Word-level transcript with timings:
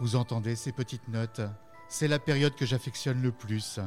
Vous 0.00 0.16
entendez 0.16 0.56
ces 0.56 0.72
petites 0.72 1.08
notes 1.08 1.42
C'est 1.88 2.08
la 2.08 2.18
période 2.18 2.54
que 2.54 2.64
j'affectionne 2.64 3.20
le 3.22 3.32
plus, 3.32 3.80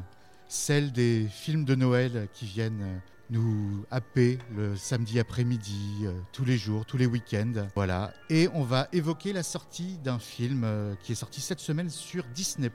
celle 0.47 0.91
des 0.91 1.27
films 1.27 1.65
de 1.65 1.73
Noël 1.73 2.27
qui 2.33 2.45
viennent 2.45 3.01
nous 3.31 3.83
happer 3.89 4.37
le 4.55 4.75
samedi 4.75 5.19
après-midi, 5.19 6.01
euh, 6.03 6.11
tous 6.33 6.45
les 6.45 6.57
jours, 6.57 6.85
tous 6.85 6.97
les 6.97 7.07
week-ends. 7.07 7.67
Voilà. 7.73 8.13
Et 8.29 8.47
on 8.53 8.61
va 8.63 8.87
évoquer 8.91 9.33
la 9.33 9.41
sortie 9.41 9.97
d'un 10.03 10.19
film 10.19 10.63
euh, 10.63 10.93
qui 11.01 11.13
est 11.13 11.15
sorti 11.15 11.41
cette 11.41 11.61
semaine 11.61 11.89
sur 11.89 12.25
Disney. 12.35 12.69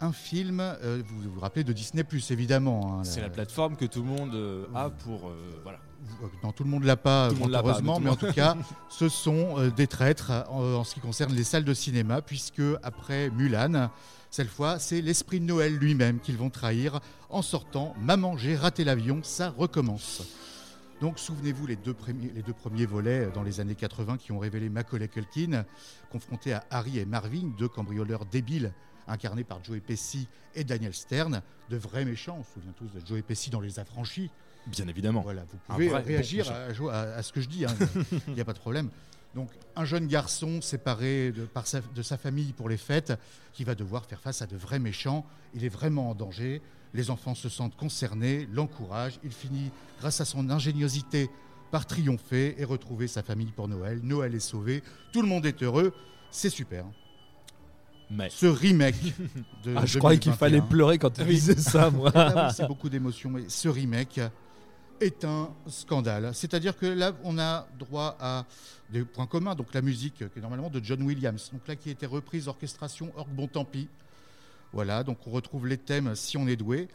Un 0.00 0.12
film, 0.12 0.60
euh, 0.60 1.02
vous 1.04 1.30
vous 1.32 1.40
rappelez 1.40 1.64
de 1.64 1.72
Disney, 1.72 2.04
évidemment. 2.30 3.00
hein, 3.00 3.04
C'est 3.04 3.22
la 3.22 3.30
plateforme 3.30 3.76
que 3.76 3.86
tout 3.86 4.02
le 4.02 4.08
monde 4.08 4.68
a 4.74 4.90
pour. 4.90 5.32
voilà. 5.64 5.80
Non, 6.42 6.52
tout 6.52 6.64
le 6.64 6.70
monde 6.70 6.84
l'a 6.84 6.96
pas, 6.96 7.30
heureusement, 7.30 8.00
mais, 8.00 8.10
en 8.10 8.16
tout 8.16 8.32
cas, 8.32 8.56
ce 8.88 9.08
sont 9.08 9.68
des 9.68 9.86
traîtres 9.86 10.32
en, 10.48 10.84
ce 10.84 10.94
qui 10.94 11.00
concerne 11.00 11.34
les 11.34 11.44
salles 11.44 11.64
de 11.64 11.74
cinéma, 11.74 12.22
puisque 12.22 12.62
après 12.82 13.30
Mulan, 13.30 13.90
cette 14.30 14.48
fois, 14.48 14.78
c'est 14.78 15.00
l'esprit 15.00 15.40
de 15.40 15.44
Noël 15.44 15.74
lui-même 15.76 16.20
qu'ils 16.20 16.36
vont 16.36 16.50
trahir 16.50 17.00
en 17.30 17.42
sortant 17.42 17.94
Maman, 18.00 18.36
j'ai 18.36 18.56
raté 18.56 18.84
l'avion, 18.84 19.20
ça 19.22 19.50
recommence. 19.50 20.22
Donc 21.00 21.18
souvenez-vous 21.18 21.66
les 21.66 21.76
deux, 21.76 21.92
premiers, 21.92 22.30
les 22.34 22.42
deux 22.42 22.54
premiers 22.54 22.86
volets 22.86 23.30
dans 23.34 23.42
les 23.42 23.60
années 23.60 23.74
80 23.74 24.16
qui 24.16 24.32
ont 24.32 24.38
révélé 24.38 24.68
Macaulay 24.68 25.08
Culkin, 25.08 25.64
confronté 26.10 26.54
à 26.54 26.64
Harry 26.70 26.98
et 26.98 27.04
Marvin, 27.04 27.52
deux 27.58 27.68
cambrioleurs 27.68 28.24
débiles 28.24 28.72
incarnés 29.08 29.44
par 29.44 29.62
Joey 29.64 29.80
Pesci 29.80 30.28
et 30.54 30.64
Daniel 30.64 30.94
Stern, 30.94 31.42
de 31.70 31.76
vrais 31.76 32.04
méchants. 32.04 32.38
On 32.40 32.44
se 32.44 32.52
souvient 32.54 32.72
tous 32.72 32.88
de 32.88 33.06
Joey 33.06 33.22
Pesci 33.22 33.50
dans 33.50 33.60
Les 33.60 33.78
Affranchis. 33.78 34.30
Bien 34.66 34.88
évidemment. 34.88 35.20
Voilà, 35.20 35.44
vous 35.50 35.58
pouvez 35.68 35.94
réagir 35.94 36.50
à, 36.90 37.22
ce 37.22 37.32
que 37.32 37.40
je 37.40 37.48
dis, 37.48 37.64
hein. 37.64 37.74
il 38.28 38.34
n'y 38.34 38.40
a 38.40 38.44
pas 38.44 38.52
de 38.52 38.58
problème. 38.58 38.90
Donc 39.34 39.50
un 39.76 39.84
jeune 39.84 40.06
garçon 40.06 40.62
séparé 40.62 41.30
de, 41.30 41.46
de 41.94 42.02
sa 42.02 42.16
famille 42.16 42.52
pour 42.52 42.68
les 42.68 42.78
fêtes, 42.78 43.12
qui 43.52 43.64
va 43.64 43.74
devoir 43.74 44.06
faire 44.06 44.20
face 44.20 44.42
à 44.42 44.46
de 44.46 44.56
vrais 44.56 44.78
méchants. 44.78 45.24
Il 45.54 45.64
est 45.64 45.68
vraiment 45.68 46.10
en 46.10 46.14
danger. 46.14 46.62
Les 46.94 47.10
enfants 47.10 47.34
se 47.34 47.48
sentent 47.48 47.76
concernés, 47.76 48.48
l'encouragent. 48.52 49.20
Il 49.22 49.32
finit, 49.32 49.70
grâce 50.00 50.20
à 50.20 50.24
son 50.24 50.48
ingéniosité, 50.50 51.28
par 51.70 51.86
triompher 51.86 52.54
et 52.58 52.64
retrouver 52.64 53.08
sa 53.08 53.22
famille 53.22 53.52
pour 53.54 53.68
Noël. 53.68 54.00
Noël 54.02 54.34
est 54.34 54.40
sauvé, 54.40 54.82
tout 55.12 55.22
le 55.22 55.28
monde 55.28 55.46
est 55.46 55.62
heureux. 55.62 55.92
C'est 56.30 56.50
super. 56.50 56.84
Mais... 58.10 58.30
Ce 58.30 58.46
remake 58.46 59.14
de. 59.64 59.74
Ah, 59.76 59.84
je 59.84 59.98
croyais 59.98 60.18
qu'il 60.18 60.32
fallait 60.32 60.60
pleurer 60.60 60.98
quand 60.98 61.10
tu 61.10 61.24
disais 61.24 61.56
ça, 61.56 61.90
moi. 61.90 62.12
Ah 62.14 62.50
c'est 62.54 62.66
beaucoup 62.66 62.88
d'émotions, 62.88 63.30
mais 63.30 63.44
ce 63.48 63.68
remake 63.68 64.20
est 65.00 65.24
un 65.24 65.50
scandale. 65.66 66.30
C'est-à-dire 66.34 66.76
que 66.76 66.86
là, 66.86 67.12
on 67.24 67.38
a 67.38 67.66
droit 67.78 68.16
à 68.20 68.44
des 68.90 69.04
points 69.04 69.26
communs. 69.26 69.54
Donc 69.54 69.74
la 69.74 69.82
musique, 69.82 70.16
qui 70.16 70.24
est 70.24 70.40
normalement 70.40 70.70
de 70.70 70.80
John 70.82 71.02
Williams, 71.02 71.50
donc 71.52 71.66
là 71.66 71.76
qui 71.76 71.88
a 71.88 71.92
été 71.92 72.06
reprise 72.06 72.48
orchestration 72.48 73.12
Orgue 73.16 73.34
Bon 73.34 73.48
Tant 73.48 73.64
Pis. 73.64 73.88
Voilà, 74.72 75.04
donc 75.04 75.18
on 75.26 75.30
retrouve 75.30 75.66
les 75.66 75.78
thèmes 75.78 76.14
si 76.14 76.36
on 76.36 76.46
est 76.46 76.56
doué. 76.56 76.88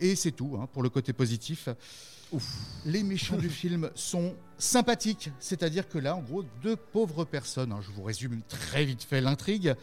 Et 0.00 0.16
c'est 0.16 0.32
tout 0.32 0.58
hein, 0.60 0.68
pour 0.72 0.82
le 0.82 0.88
côté 0.88 1.12
positif. 1.12 1.68
Les 2.84 3.02
méchants 3.04 3.36
du 3.36 3.48
film 3.48 3.90
sont 3.94 4.34
sympathiques, 4.58 5.30
c'est-à-dire 5.38 5.88
que 5.88 5.98
là, 5.98 6.16
en 6.16 6.20
gros, 6.20 6.44
deux 6.62 6.74
pauvres 6.74 7.24
personnes, 7.24 7.70
hein, 7.70 7.80
je 7.80 7.92
vous 7.92 8.02
résume 8.02 8.40
très 8.48 8.84
vite 8.84 9.04
fait 9.04 9.20
l'intrigue, 9.20 9.74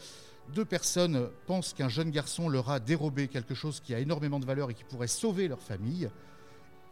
deux 0.54 0.64
personnes 0.64 1.28
pensent 1.46 1.72
qu'un 1.72 1.88
jeune 1.88 2.10
garçon 2.10 2.48
leur 2.48 2.70
a 2.70 2.80
dérobé 2.80 3.28
quelque 3.28 3.54
chose 3.54 3.80
qui 3.80 3.94
a 3.94 4.00
énormément 4.00 4.40
de 4.40 4.46
valeur 4.46 4.70
et 4.70 4.74
qui 4.74 4.84
pourrait 4.84 5.06
sauver 5.06 5.48
leur 5.48 5.60
famille 5.62 6.10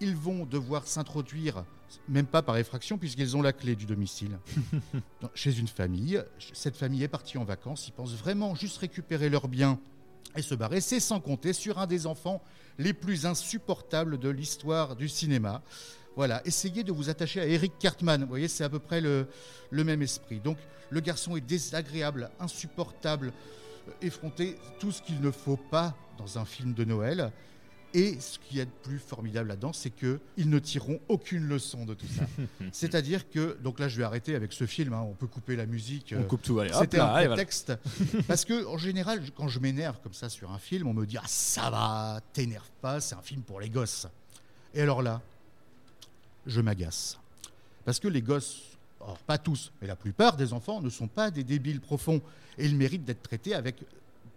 ils 0.00 0.16
vont 0.16 0.46
devoir 0.46 0.86
s'introduire, 0.86 1.64
même 2.08 2.26
pas 2.26 2.42
par 2.42 2.56
effraction, 2.56 2.98
puisqu'ils 2.98 3.36
ont 3.36 3.42
la 3.42 3.52
clé 3.52 3.76
du 3.76 3.86
domicile, 3.86 4.38
chez 5.34 5.58
une 5.58 5.68
famille. 5.68 6.22
Cette 6.52 6.76
famille 6.76 7.02
est 7.02 7.08
partie 7.08 7.38
en 7.38 7.44
vacances, 7.44 7.86
ils 7.88 7.92
pensent 7.92 8.14
vraiment 8.14 8.54
juste 8.54 8.78
récupérer 8.78 9.28
leurs 9.28 9.48
biens 9.48 9.78
et 10.36 10.42
se 10.42 10.54
barrer. 10.54 10.80
C'est 10.80 11.00
sans 11.00 11.20
compter 11.20 11.52
sur 11.52 11.78
un 11.78 11.86
des 11.86 12.06
enfants 12.06 12.42
les 12.78 12.94
plus 12.94 13.26
insupportables 13.26 14.18
de 14.18 14.30
l'histoire 14.30 14.96
du 14.96 15.08
cinéma. 15.08 15.62
Voilà, 16.20 16.42
essayez 16.44 16.84
de 16.84 16.92
vous 16.92 17.08
attacher 17.08 17.40
à 17.40 17.46
Eric 17.46 17.78
Cartman. 17.78 18.20
Vous 18.20 18.28
voyez, 18.28 18.46
c'est 18.46 18.62
à 18.62 18.68
peu 18.68 18.78
près 18.78 19.00
le, 19.00 19.26
le, 19.70 19.84
même 19.84 20.02
esprit. 20.02 20.38
Donc, 20.38 20.58
le 20.90 21.00
garçon 21.00 21.34
est 21.34 21.40
désagréable, 21.40 22.28
insupportable, 22.38 23.32
effronté, 24.02 24.58
tout 24.80 24.92
ce 24.92 25.00
qu'il 25.00 25.22
ne 25.22 25.30
faut 25.30 25.56
pas 25.56 25.96
dans 26.18 26.38
un 26.38 26.44
film 26.44 26.74
de 26.74 26.84
Noël. 26.84 27.32
Et 27.94 28.20
ce 28.20 28.38
qui 28.38 28.60
est 28.60 28.66
de 28.66 28.70
plus 28.82 28.98
formidable 28.98 29.48
là-dedans, 29.48 29.72
c'est 29.72 29.88
qu'ils 29.88 30.50
ne 30.50 30.58
tireront 30.58 31.00
aucune 31.08 31.48
leçon 31.48 31.86
de 31.86 31.94
tout 31.94 32.06
ça. 32.06 32.26
C'est-à-dire 32.70 33.30
que, 33.30 33.56
donc 33.62 33.80
là 33.80 33.88
je 33.88 33.96
vais 33.96 34.04
arrêter 34.04 34.34
avec 34.34 34.52
ce 34.52 34.66
film, 34.66 34.92
hein, 34.92 35.00
on 35.00 35.14
peut 35.14 35.26
couper 35.26 35.56
la 35.56 35.64
musique. 35.64 36.14
On 36.14 36.24
coupe 36.24 36.42
tout, 36.42 36.60
allez. 36.60 36.74
C'était 36.74 37.00
un 37.00 37.14
prétexte. 37.14 37.72
parce 38.28 38.44
que 38.44 38.66
en 38.66 38.76
général, 38.76 39.22
quand 39.34 39.48
je 39.48 39.58
m'énerve 39.58 39.96
comme 40.02 40.12
ça 40.12 40.28
sur 40.28 40.52
un 40.52 40.58
film, 40.58 40.86
on 40.86 40.92
me 40.92 41.06
dit 41.06 41.16
Ah 41.16 41.24
ça 41.26 41.70
va, 41.70 42.20
t'énerve 42.34 42.68
pas, 42.82 43.00
c'est 43.00 43.14
un 43.14 43.22
film 43.22 43.40
pour 43.40 43.58
les 43.58 43.70
gosses. 43.70 44.06
Et 44.74 44.82
alors 44.82 45.00
là, 45.00 45.22
je 46.46 46.60
m'agace. 46.60 47.18
Parce 47.84 47.98
que 47.98 48.08
les 48.08 48.22
gosses, 48.22 48.62
or 49.00 49.18
pas 49.18 49.38
tous, 49.38 49.72
mais 49.80 49.86
la 49.86 49.96
plupart 49.96 50.36
des 50.36 50.52
enfants 50.52 50.80
ne 50.80 50.90
sont 50.90 51.08
pas 51.08 51.30
des 51.30 51.44
débiles 51.44 51.80
profonds. 51.80 52.20
Et 52.58 52.66
ils 52.66 52.76
méritent 52.76 53.04
d'être 53.04 53.22
traités 53.22 53.54
avec 53.54 53.76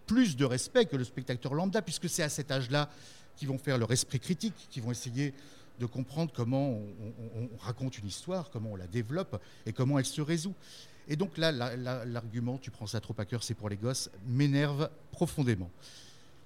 plus 0.05 0.35
de 0.35 0.45
respect 0.45 0.85
que 0.85 0.95
le 0.95 1.03
spectateur 1.03 1.53
lambda, 1.53 1.81
puisque 1.81 2.09
c'est 2.09 2.23
à 2.23 2.29
cet 2.29 2.51
âge-là 2.51 2.89
qui 3.35 3.45
vont 3.45 3.57
faire 3.57 3.77
leur 3.77 3.91
esprit 3.91 4.19
critique, 4.19 4.53
qui 4.69 4.79
vont 4.79 4.91
essayer 4.91 5.33
de 5.79 5.85
comprendre 5.85 6.31
comment 6.33 6.69
on, 6.69 7.49
raconte 7.59 7.97
une 7.97 8.07
histoire, 8.07 8.49
comment 8.51 8.73
on 8.73 8.75
la 8.75 8.87
développe 8.87 9.41
et 9.65 9.73
comment 9.73 9.97
elle 9.97 10.05
se 10.05 10.21
résout. 10.21 10.53
Et 11.07 11.15
donc 11.15 11.37
là, 11.37 11.51
l'argument, 11.51 12.57
tu 12.57 12.71
prends 12.71 12.87
ça 12.87 13.01
trop 13.01 13.15
à 13.17 13.25
cœur, 13.25 13.43
c'est 13.43 13.55
pour 13.55 13.69
les 13.69 13.75
gosses, 13.75 14.09
m'énerve 14.27 14.89
profondément. 15.11 15.69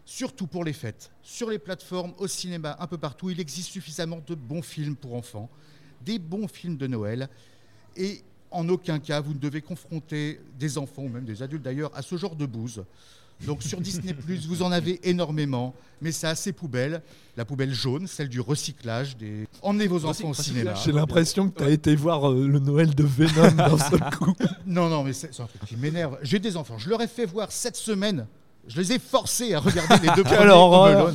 Surtout 0.10 0.48
pour 0.48 0.64
les 0.64 0.72
fêtes. 0.72 1.12
Sur 1.22 1.50
les 1.50 1.60
plateformes, 1.60 2.14
au 2.18 2.28
cinéma, 2.28 2.78
un 2.80 2.88
peu 2.88 2.98
partout, 2.98 3.30
il 3.30 3.42
existe 3.42 3.72
suffisamment 3.72 4.22
de 4.26 4.36
bons 4.36 4.62
films 4.62 4.96
pour 4.96 5.16
enfants, 5.16 5.50
des 6.06 6.18
bons 6.18 6.48
films 6.48 6.78
de 6.78 6.88
Noël. 6.88 7.28
Et 7.98 8.22
en 8.50 8.70
aucun 8.70 9.00
cas, 9.00 9.20
vous 9.20 9.34
ne 9.34 9.38
devez 9.38 9.62
confronter 9.62 10.40
des 10.58 10.78
enfants, 10.78 11.02
ou 11.02 11.10
même 11.10 11.26
des 11.26 11.44
adultes 11.44 11.62
d'ailleurs, 11.62 11.92
à 11.94 12.02
ce 12.02 12.16
genre 12.16 12.38
de 12.38 12.46
bouse. 12.46 12.86
Donc 13.46 13.62
sur 13.62 13.82
Disney⁇ 13.82 14.14
vous 14.48 14.62
en 14.64 14.72
avez 14.72 14.98
énormément, 15.10 15.76
mais 16.02 16.14
c'est 16.14 16.28
assez 16.28 16.54
poubelle. 16.54 17.02
La 17.36 17.44
poubelle 17.44 17.74
jaune, 17.74 18.08
celle 18.08 18.30
du 18.30 18.40
recyclage. 18.40 19.18
Des... 19.18 19.46
Emmenez 19.62 19.88
vos 19.88 20.06
enfants 20.06 20.30
au 20.30 20.34
cinéma. 20.34 20.74
J'ai 20.86 20.94
l'impression 20.94 21.50
que 21.50 21.58
tu 21.60 21.66
as 21.66 21.70
été 21.70 21.98
voir 21.98 22.32
euh, 22.32 22.48
le 22.48 22.60
Noël 22.60 22.96
de 22.96 23.04
Venom 23.04 23.52
dans 23.52 23.78
ce 23.78 23.98
coup. 24.16 24.34
Non, 24.66 24.88
non, 24.88 25.04
mais 25.04 25.12
c'est 25.12 25.28
un 25.38 25.46
truc 25.48 25.66
qui 25.66 25.76
m'énerve. 25.76 26.18
J'ai 26.22 26.40
des 26.40 26.56
enfants, 26.56 26.78
je 26.78 26.90
leur 26.90 27.02
ai 27.02 27.08
fait 27.08 27.26
voir 27.26 27.52
cette 27.52 27.76
semaine 27.76 28.26
je 28.68 28.82
les 28.82 28.94
ai 28.94 29.00
forcés 29.00 29.54
à 29.54 29.60
regarder 29.60 30.08
les 30.08 30.14
deux 30.16 30.24
premiers 30.26 30.50
horreur 30.50 31.14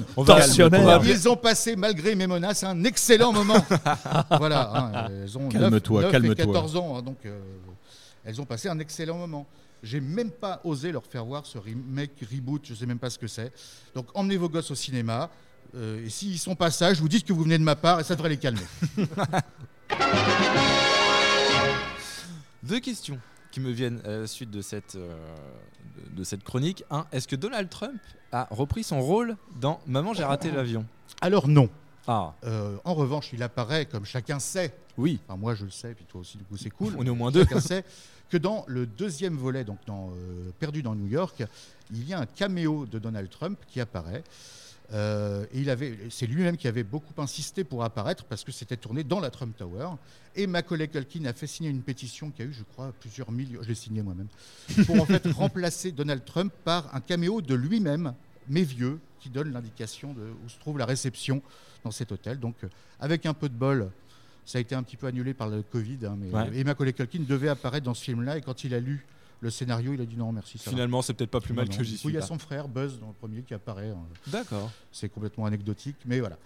Ils 1.05 1.29
ont 1.29 1.37
passé, 1.37 1.77
malgré 1.77 2.15
mes 2.15 2.27
menaces, 2.27 2.65
un 2.65 2.83
excellent 2.85 3.33
moment. 3.33 3.65
voilà, 4.39 4.71
hein, 4.75 5.09
elles 5.11 5.37
ont 5.37 5.49
9, 5.49 5.71
9 5.91 6.25
et 6.25 6.35
14 6.35 6.77
ans, 6.77 6.97
hein, 6.97 7.03
donc 7.03 7.19
euh, 7.27 7.39
elles 8.25 8.41
ont 8.41 8.47
passé 8.47 8.69
un 8.69 8.79
excellent 8.79 9.19
moment. 9.19 9.47
J'ai 9.83 10.01
même 10.01 10.31
pas 10.31 10.61
osé 10.65 10.93
leur 10.93 11.05
faire 11.05 11.25
voir 11.25 11.45
ce 11.45 11.59
remake, 11.59 12.13
reboot, 12.31 12.63
je 12.65 12.75
sais 12.75 12.87
même 12.87 13.01
pas 13.01 13.11
ce 13.11 13.19
que 13.19 13.27
c'est. 13.27 13.53
Donc 13.95 14.07
emmenez 14.15 14.37
vos 14.37 14.49
gosses 14.49 14.71
au 14.71 14.77
cinéma. 14.77 15.29
Euh, 15.75 16.05
et 16.05 16.11
s'ils 16.11 16.39
sont 16.39 16.55
pas 16.55 16.71
sages, 16.71 17.01
vous 17.01 17.09
dites 17.09 17.27
que 17.27 17.33
vous 17.33 17.43
venez 17.45 17.59
de 17.59 17.65
ma 17.65 17.77
part 17.77 17.99
et 18.01 18.05
ça 18.05 18.15
devrait 18.15 18.29
les 18.31 18.37
calmer. 18.37 18.61
Deux 22.63 22.79
questions 22.81 23.19
qui 23.53 23.61
me 23.61 23.71
viennent 23.71 24.01
à 24.05 24.09
la 24.09 24.27
suite 24.27 24.51
de 24.51 24.63
cette, 24.63 24.97
euh, 24.97 25.15
de, 26.11 26.25
cette 26.25 26.43
chronique. 26.43 26.83
Un, 26.91 27.07
est-ce 27.13 27.29
que 27.29 27.37
Donald 27.37 27.69
Trump 27.69 28.01
a 28.33 28.49
repris 28.51 28.83
son 28.83 29.01
rôle 29.01 29.37
dans 29.61 29.81
Maman, 29.87 30.15
j'ai 30.15 30.25
raté 30.25 30.51
l'avion? 30.51 30.85
Alors 31.21 31.47
non. 31.47 31.69
Ah. 32.09 32.35
Euh, 32.45 32.77
en 32.85 32.95
revanche, 32.95 33.31
il 33.33 33.43
apparaît, 33.43 33.87
comme 33.87 34.05
chacun 34.05 34.41
sait, 34.41 34.75
oui. 34.99 35.21
Enfin, 35.29 35.39
moi 35.39 35.55
je 35.55 35.65
le 35.65 35.71
sais, 35.71 35.95
puis 35.95 36.05
toi 36.07 36.23
aussi, 36.23 36.39
du 36.39 36.45
coup 36.45 36.57
c'est 36.57 36.71
cool. 36.71 36.95
On 36.99 37.07
est 37.07 37.11
au 37.11 37.15
moins 37.15 37.31
deux. 37.31 37.45
Chacun 37.45 37.61
sait 37.61 37.85
que 38.29 38.39
dans 38.39 38.65
le 38.67 38.87
deuxième 38.87 39.37
volet, 39.37 39.63
donc 39.63 39.79
dans 39.87 40.11
euh, 40.11 40.51
Perdu 40.59 40.83
dans 40.83 40.95
New 40.95 41.07
York, 41.07 41.45
il 41.93 42.09
y 42.09 42.15
a 42.15 42.19
un 42.19 42.27
caméo 42.27 42.87
de 42.87 42.99
Donald 42.99 43.29
Trump 43.29 43.59
qui 43.69 43.81
apparaît. 43.81 44.25
Euh, 44.93 45.47
et 45.53 45.61
il 45.61 45.71
avait, 45.71 45.97
c'est 46.11 46.27
lui-même 46.27 46.57
qui 46.57 46.69
avait 46.69 46.83
beaucoup 46.83 47.19
insisté 47.21 47.65
pour 47.65 47.83
apparaître 47.83 48.25
parce 48.25 48.45
que 48.45 48.53
c'était 48.53 48.77
tourné 48.77 49.05
dans 49.05 49.21
la 49.21 49.31
Trump 49.31 49.57
Tower. 49.57 49.89
Et 50.37 50.47
Macaulay 50.47 50.89
Culkin 50.89 51.25
a 51.25 51.33
fait 51.33 51.47
signer 51.47 51.71
une 51.71 51.83
pétition 51.83 52.31
qui 52.31 52.43
a 52.43 52.45
eu, 52.45 52.53
je 52.53 52.63
crois, 52.63 52.93
plusieurs 53.01 53.31
millions, 53.33 53.61
je 53.63 53.69
l'ai 53.69 53.75
signé 53.75 54.03
moi-même, 54.03 54.29
pour 54.87 55.01
en 55.01 55.07
fait 55.07 55.27
remplacer 55.35 55.93
Donald 55.93 56.25
Trump 56.25 56.53
par 56.65 56.95
un 56.95 57.01
caméo 57.01 57.41
de 57.41 57.55
lui-même, 57.55 58.15
mais 58.49 58.63
vieux, 58.63 58.99
qui 59.21 59.31
donne 59.31 59.53
l'indication 59.53 60.13
de 60.15 60.23
où 60.45 60.49
se 60.49 60.59
trouve 60.59 60.79
la 60.79 60.87
réception 60.87 61.43
dans 61.85 61.93
cet 61.93 62.11
hôtel. 62.13 62.41
Donc, 62.41 62.57
euh, 62.65 62.69
avec 62.99 63.25
un 63.25 63.35
peu 63.35 63.49
de 63.49 63.55
bol, 63.55 63.91
ça 64.45 64.59
a 64.59 64.61
été 64.61 64.75
un 64.75 64.83
petit 64.83 64.97
peu 64.97 65.07
annulé 65.07 65.33
par 65.33 65.49
le 65.49 65.63
Covid, 65.63 65.99
hein, 66.05 66.17
mais 66.19 66.31
ouais. 66.31 66.59
Emma 66.59 66.75
Culkin 66.75 67.21
devait 67.27 67.49
apparaître 67.49 67.87
dans 67.87 67.95
ce 67.95 68.03
film-là, 68.03 68.39
et 68.39 68.41
quand 68.43 68.65
il 68.65 68.75
a 68.75 68.81
lu 68.81 69.07
Le 69.43 69.51
scénario, 69.51 69.93
il 69.93 70.01
a 70.01 70.07
dit 70.07 70.17
non, 70.17 70.31
merci. 70.31 70.57
Ça. 70.57 70.71
Finalement, 70.71 71.03
c'est 71.03 71.15
peut-être 71.15 71.31
pas 71.33 71.41
plus 71.41 71.53
mal 71.53 71.69
Non, 71.69 71.77
que 71.77 71.83
j'y 71.83 71.99
suis. 71.99 72.09
Il 72.11 72.15
y 72.15 72.19
a 72.19 72.23
son 72.23 72.39
frère 72.39 72.69
Buzz 72.69 73.01
dans 73.01 73.09
le 73.09 73.13
premier 73.13 73.43
qui 73.43 73.53
apparaît. 73.55 73.91
hein. 73.91 73.99
D'accord. 74.29 74.71
C'est 74.93 75.09
complètement 75.09 75.47
anecdotique, 75.47 75.97
mais 76.07 76.21
voilà. 76.21 76.39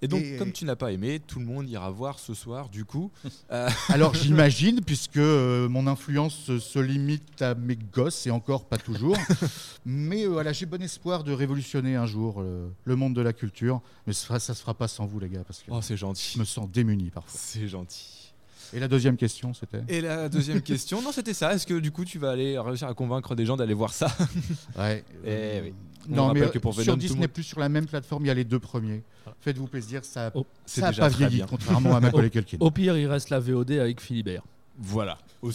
Et 0.00 0.06
donc, 0.06 0.22
Et- 0.22 0.36
comme 0.36 0.52
tu 0.52 0.64
n'as 0.64 0.76
pas 0.76 0.92
aimé, 0.92 1.20
tout 1.26 1.40
le 1.40 1.46
monde 1.46 1.68
ira 1.68 1.90
voir 1.90 2.20
ce 2.20 2.32
soir, 2.32 2.68
du 2.68 2.84
coup. 2.84 3.10
Alors 3.88 4.14
j'imagine, 4.14 4.82
puisque 4.82 5.16
euh, 5.16 5.68
mon 5.68 5.88
influence 5.88 6.56
se- 6.58 6.78
limite 6.78 7.42
à 7.42 7.56
mes 7.56 7.74
gosses 7.76 8.24
et 8.28 8.30
encore 8.30 8.66
pas 8.66 8.76
toujours, 8.78 9.16
mais 9.84 10.24
euh, 10.24 10.28
voilà, 10.28 10.52
j'ai 10.52 10.66
bon 10.66 10.80
espoir 10.80 11.24
de 11.24 11.32
révolutionner 11.32 11.96
un 11.96 12.06
jour 12.06 12.36
euh, 12.38 12.68
le 12.84 12.94
monde 12.96 13.14
de 13.14 13.20
la 13.20 13.32
culture, 13.32 13.80
mais 14.06 14.12
ça, 14.12 14.38
ça 14.38 14.54
se 14.54 14.60
fera 14.60 14.74
pas 14.74 14.86
sans 14.86 15.06
vous 15.06 15.18
les 15.18 15.28
gars, 15.28 15.42
parce 15.44 15.58
que 15.60 15.70
Oh, 15.70 15.80
c'est 15.82 15.94
je 15.96 16.00
gentil. 16.02 16.38
me 16.38 16.44
sens 16.44 16.70
démuni 16.70 17.10
parfois. 17.10 17.32
C'est 17.42 17.66
gentil. 17.66 18.32
Et 18.72 18.80
la 18.80 18.88
deuxième 18.88 19.16
question, 19.16 19.52
c'était 19.54 19.82
Et 19.88 20.00
la 20.00 20.28
deuxième 20.28 20.62
question, 20.62 21.02
non, 21.02 21.12
c'était 21.12 21.34
ça. 21.34 21.54
Est-ce 21.54 21.66
que 21.66 21.78
du 21.78 21.90
coup, 21.90 22.04
tu 22.04 22.18
vas 22.18 22.30
aller 22.30 22.58
réussir 22.58 22.88
à 22.88 22.94
convaincre 22.94 23.34
des 23.34 23.46
gens 23.46 23.56
d'aller 23.56 23.74
voir 23.74 23.92
ça? 23.92 24.08
Ouais. 24.78 25.04
Eh 25.24 25.60
oui. 25.62 25.74
On 26.10 26.14
Non, 26.14 26.32
mais 26.34 26.48
que 26.50 26.58
pour 26.58 26.74
sur 26.74 26.82
Venom, 26.82 26.94
le 26.94 26.98
Disney 27.00 27.20
monde- 27.20 27.30
Plus, 27.30 27.42
sur 27.44 27.60
la 27.60 27.68
même 27.68 27.86
plateforme, 27.86 28.24
il 28.24 28.28
y 28.28 28.30
a 28.30 28.34
les 28.34 28.44
deux 28.44 28.58
premiers. 28.58 29.02
Faites-vous 29.40 29.66
plaisir, 29.68 30.04
ça 30.04 30.30
Oh, 30.34 30.44
c'est 30.66 30.80
ça 30.82 30.88
a 30.88 30.90
déjà 30.90 31.02
pas 31.02 31.08
vieilli, 31.08 31.42
contrairement 31.48 31.96
à 31.96 32.00
Macaulay 32.00 32.30
Culkin. 32.30 32.58
Au 32.60 32.70
pire, 32.70 32.96
il 32.96 33.06
reste 33.06 33.30
la 33.30 33.40
VOD 33.40 33.72
avec 33.72 34.00
Philibert. 34.00 34.42
Voilà. 34.78 35.18
Aussi 35.40 35.52